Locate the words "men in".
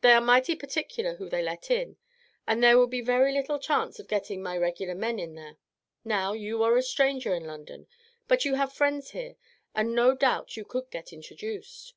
4.94-5.34